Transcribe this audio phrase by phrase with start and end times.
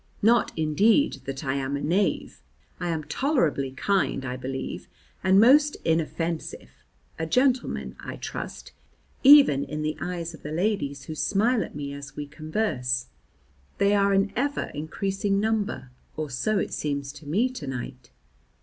[0.23, 2.41] Not, indeed, that I am a knave;
[2.79, 4.87] I am tolerably kind, I believe,
[5.23, 6.71] and most inoffensive,
[7.19, 8.71] a gentleman, I trust,
[9.23, 13.09] even in the eyes of the ladies who smile at me as we converse;
[13.77, 18.09] they are an ever increasing number, or so it seems to me to night.